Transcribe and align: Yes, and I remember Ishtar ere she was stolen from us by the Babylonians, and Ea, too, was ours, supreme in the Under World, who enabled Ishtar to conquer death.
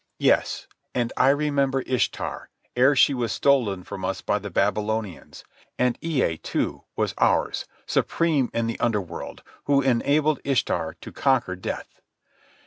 Yes, 0.17 0.65
and 0.95 1.13
I 1.15 1.29
remember 1.29 1.81
Ishtar 1.85 2.49
ere 2.75 2.95
she 2.95 3.13
was 3.13 3.31
stolen 3.31 3.83
from 3.83 4.03
us 4.03 4.21
by 4.21 4.39
the 4.39 4.49
Babylonians, 4.49 5.43
and 5.77 5.95
Ea, 6.03 6.37
too, 6.39 6.85
was 6.95 7.13
ours, 7.19 7.65
supreme 7.85 8.49
in 8.51 8.65
the 8.65 8.79
Under 8.79 8.99
World, 8.99 9.43
who 9.65 9.83
enabled 9.83 10.39
Ishtar 10.43 10.95
to 11.01 11.11
conquer 11.11 11.55
death. 11.55 12.01